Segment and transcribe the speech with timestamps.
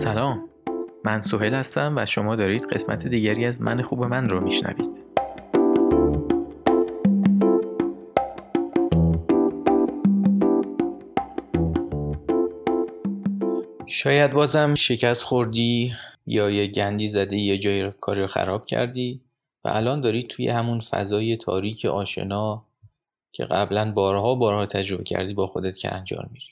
[0.00, 0.48] سلام.
[1.04, 5.04] من سوهل هستم و شما دارید قسمت دیگری از من خوب من رو میشنوید.
[13.86, 15.92] شاید بازم شکست خوردی
[16.26, 19.20] یا یه گندی زده یه جای کاری رو خراب کردی
[19.64, 22.66] و الان داری توی همون فضای تاریک آشنا
[23.32, 26.49] که قبلا بارها بارها تجربه کردی با خودت که انجام میری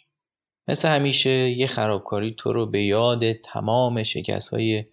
[0.68, 4.84] مثل همیشه یه خرابکاری تو رو به یاد تمام شکست های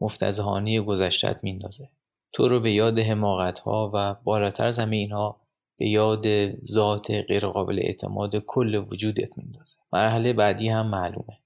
[0.00, 1.90] مفتزهانی گذشتت میندازه.
[2.32, 5.40] تو رو به یاد حماقت ها و بالاتر از همه اینها
[5.78, 6.26] به یاد
[6.60, 9.76] ذات غیرقابل اعتماد کل وجودت میندازه.
[9.92, 11.38] مرحله بعدی هم معلومه.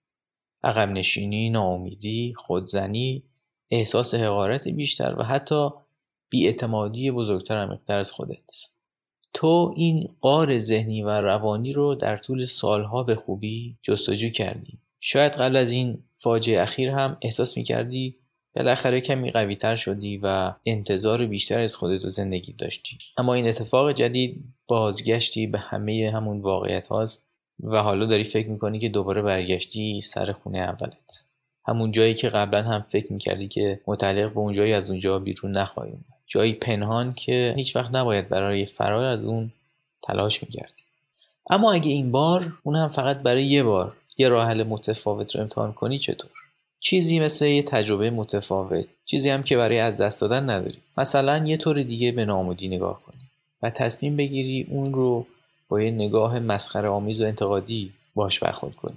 [0.64, 3.22] عقب نشینی، ناامیدی، خودزنی،
[3.70, 5.70] احساس حقارت بیشتر و حتی
[6.30, 8.50] بیاعتمادی بزرگتر عمیقتر از خودت.
[9.36, 14.78] تو این قار ذهنی و روانی رو در طول سالها به خوبی جستجو کردی.
[15.00, 18.18] شاید قبل از این فاجعه اخیر هم احساس می‌کردی
[18.54, 22.98] بالاخره کمی قوی تر شدی و انتظار بیشتر از خودت و زندگی داشتی.
[23.16, 27.28] اما این اتفاق جدید بازگشتی به همه همون واقعیت هاست
[27.62, 31.26] و حالا داری فکر می‌کنی که دوباره برگشتی سر خونه اولت.
[31.66, 35.50] همون جایی که قبلا هم فکر می‌کردی که متعلق به اون جایی از اونجا بیرون
[35.50, 39.52] نخواهیم جایی پنهان که هیچ وقت نباید برای فرار از اون
[40.02, 40.82] تلاش می‌کردی
[41.50, 43.96] اما اگه این بار اون هم فقط برای یه بار.
[44.18, 46.30] یه راه حل متفاوت رو امتحان کنی چطور؟
[46.80, 50.78] چیزی مثل یه تجربه متفاوت چیزی هم که برای از دست دادن نداری.
[50.98, 53.22] مثلا یه طور دیگه به نامودی نگاه کنی
[53.62, 55.26] و تصمیم بگیری اون رو
[55.68, 58.96] با یه نگاه مسخره آمیز و انتقادی باش برخورد کنی.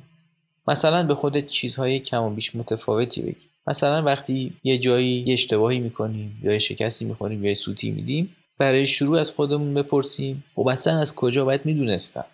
[0.67, 3.48] مثلا به خودت چیزهای کم و بیش متفاوتی بگی.
[3.67, 8.35] مثلا وقتی یه جایی یه اشتباهی می‌کنیم یا یه شکستی می‌خوریم یا یه سوتی میدیم
[8.57, 12.25] برای شروع از خودمون بپرسیم خب اصلا از کجا باید می‌دونستم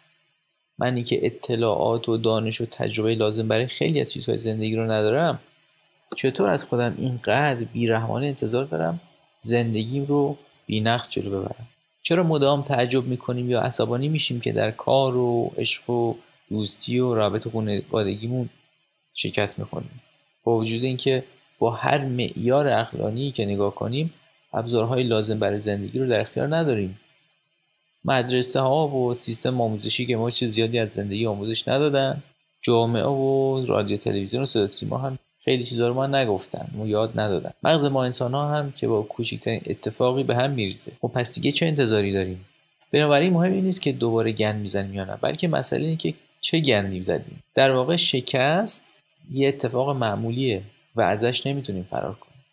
[0.78, 5.40] منی که اطلاعات و دانش و تجربه لازم برای خیلی از چیزهای زندگی رو ندارم
[6.16, 9.02] چطور از خودم اینقدر بیرحمانه انتظار دارم
[9.40, 10.38] زندگیم رو
[10.68, 11.68] بینقص جلو ببرم؟
[12.02, 16.16] چرا مدام تعجب می‌کنیم یا عصبانی میشیم که در کار و عشق و
[16.50, 18.50] دوستی و رابط خانوادگیمون
[19.14, 20.02] شکست می‌خوریم؟
[20.46, 21.24] با وجود اینکه
[21.60, 24.14] با هر معیار اقلانی که نگاه کنیم
[24.54, 27.00] ابزارهای لازم برای زندگی رو در اختیار نداریم.
[28.06, 32.24] مدرسه ها و سیستم آموزشی که ما چیز زیادی از زندگی آموزش ندادن
[32.62, 37.20] جامعه و رادیو تلویزیون و صدا سیما هم خیلی چیزا رو ما نگفتن و یاد
[37.20, 37.52] ندادن.
[37.64, 40.92] مغز ما انسان ها هم که با کوچکترین اتفاقی به هم میریزه.
[41.02, 42.46] خب پس دیگه چه انتظاری داریم؟
[42.92, 46.60] بنابراین مهم این نیست که دوباره گند می‌زنیم یا نه بلکه مسئله اینه که چه
[46.60, 48.95] گندی زدیم در واقع شکست
[49.32, 50.64] یه اتفاق معمولیه
[50.96, 52.46] و ازش نمی‌تونیم فرار کنیم.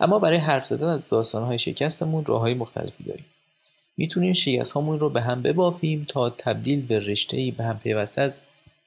[0.00, 3.26] اما برای حرف زدن از داستانهای شکستمون راههای مختلفی داریم.
[3.96, 8.42] می‌تونیم شکست هامون رو به هم ببافیم تا تبدیل به رشته به هم پیوسته از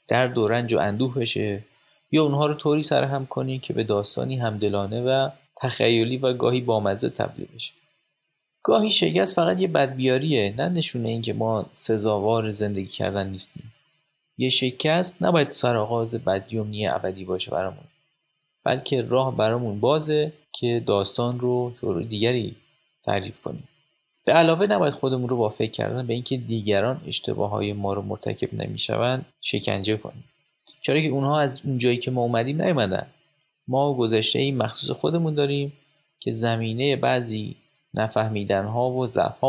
[0.08, 1.64] درد و رنج و اندوه بشه
[2.12, 5.30] یا اونها رو طوری سرهم کنیم که به داستانی همدلانه و
[5.62, 7.72] تخیلی و گاهی بامزه تبدیل بشه.
[8.64, 13.74] گاهی شکست فقط یه بدبیاریه نه نشونه این که ما سزاوار زندگی کردن نیستیم.
[14.42, 17.84] یه شکست نباید سرآغاز بدیومنی ابدی باشه برامون.
[18.64, 22.56] بلکه راه برامون بازه که داستان رو طور دیگری
[23.04, 23.68] تعریف کنیم.
[24.26, 28.02] به علاوه نباید خودمون رو با فکر کردن به اینکه دیگران اشتباه های ما رو
[28.02, 30.24] مرتکب نمی‌شوند شکنجه کنیم.
[30.82, 33.08] چرا که اونها از اون جایی که ما اومدیم نیومدن.
[33.68, 35.74] ما گذشته این مخصوص خودمون داریم
[36.20, 37.56] که زمینه بعضی
[37.94, 39.44] نفهمیدن ها و ضعف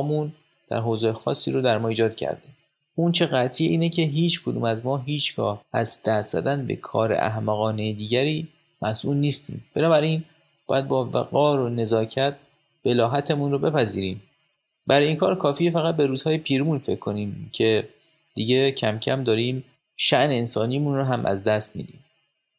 [0.69, 2.49] در حوزه خاصی رو در ما ایجاد کرده
[2.95, 7.12] اون چه قطعی اینه که هیچ کدوم از ما هیچگاه از دست زدن به کار
[7.12, 8.49] احمقانه دیگری
[8.83, 9.65] مسئول نیستیم.
[9.75, 10.25] بنابراین
[10.67, 12.37] باید با وقار و نزاکت
[12.84, 14.23] بلاحتمون رو بپذیریم.
[14.87, 17.89] برای این کار کافیه فقط به روزهای پیرمون فکر کنیم که
[18.34, 19.65] دیگه کم کم داریم
[19.97, 22.05] شعن انسانیمون رو هم از دست میدیم.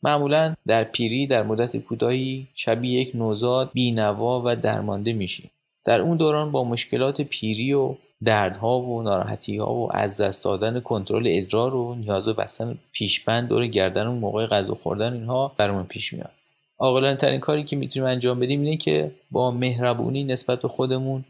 [0.04, 5.52] معمولا در پیری در مدت کوتاهی شبیه یک نوزاد بینوا و درمانده میشیم.
[5.86, 10.80] در اون دوران با مشکلات پیری و دردها و ناراحتی ها و از دست دادن
[10.80, 15.84] کنترل ادرار و نیاز به بستن پیشبند دور گردن اون موقع غذا خوردن اینها برامون
[15.84, 16.32] پیش میاد.
[16.80, 21.26] عاقلانه ترین کاری که می‌تونیم انجام بدیم اینه که با مهربونی نسبت به خودمون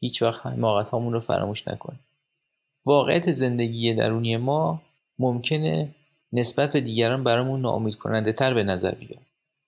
[0.00, 2.00] هیچ وقت حماقت هامون رو فراموش نکنیم.
[2.86, 4.82] واقعیت زندگی درونی ما
[5.18, 5.88] ممکنه
[6.32, 9.20] نسبت به دیگران برامون ناامید کننده تر به نظر بیاد.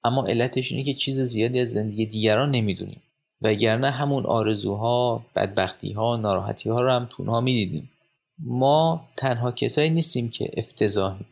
[0.05, 3.03] اما علتش اینه که چیز زیادی از زندگی دیگران نمی‌دونیم.
[3.43, 7.91] وگرنه همون آرزوها بدبختیها ناراحتی ها رو هم تونها می‌دیدیم.
[8.39, 11.27] ما تنها کسایی نیستیم که افتضاحیم.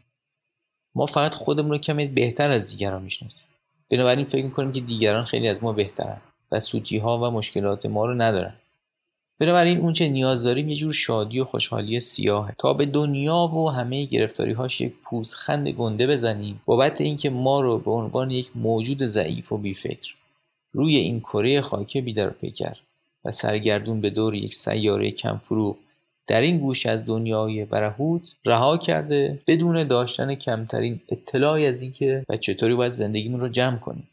[0.94, 3.48] ما فقط خودمون رو کمی بهتر از دیگران می‌شناسیم.
[3.90, 6.20] بنابراین فکر می‌کنیم که دیگران خیلی از ما بهترن
[6.52, 8.54] و سوتی ها و مشکلات ما رو ندارن.
[9.38, 12.54] بنابراین اون چه نیاز داریم یه جور شادی و خوشحالی سیاهه.
[12.58, 16.60] تا به دنیا و همه گرفتاری هاش یک پوزخند گنده بزنیم.
[16.66, 20.14] بابت اینکه ما رو به عنوان یک موجود ضعیف و بیفکر.
[20.76, 22.76] روی این کره خاکی بیدار پیکر
[23.25, 25.76] و سرگردون به دور یک سیاره کمفروغ
[26.26, 32.37] در این گوش از دنیای برهوت رها کرده بدون داشتن کمترین اطلاعی از اینکه و
[32.37, 34.08] چطوری باید زندگیمون رو جمع کنیم.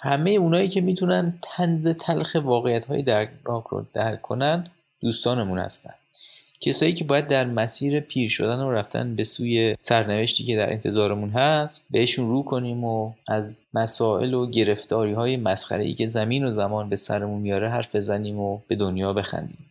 [0.00, 4.66] همه اونایی که می‌تونن تنز تلخ واقعیت های درناک رو درک کنن
[5.00, 5.94] دوستانمون هستن.
[6.60, 11.30] کسایی که باید در مسیر پیر شدن و رفتن به سوی سرنوشتی که در انتظارمون
[11.30, 16.50] هست بهشون رو کنیم و از مسائل و گرفتاری های مسخره ای که زمین و
[16.50, 19.66] زمان به سرمون میاره حرف بزنیم و به دنیا بخندیم.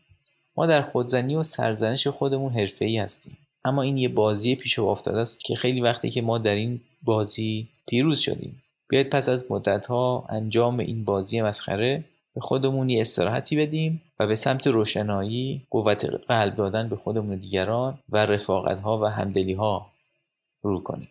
[0.58, 3.38] ما در خودزنی و سرزنش خودمون حرفه ای هستیم.
[3.66, 7.70] اما این یه بازی پیش افتاده است که خیلی وقتی که ما در این بازی
[7.88, 8.62] پیروز شدیم.
[8.90, 12.04] بیاید پس از مدتها انجام این بازی مسخره
[12.36, 17.36] به خودمون یه استراحتی بدیم و به سمت روشنایی قوت قلب دادن به خودمون و
[17.36, 19.92] دیگران و رفاقت ها و همدلی ها
[20.62, 21.10] رو کنیم.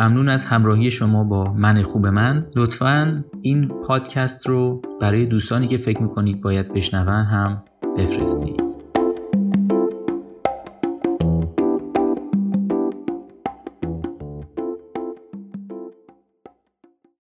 [0.00, 2.46] ممنون از همراهی شما با من خوب من.
[2.56, 7.64] لطفا این پادکست رو برای دوستانی که فکر می‌کنید باید بشنون هم
[7.98, 8.69] بفرستید.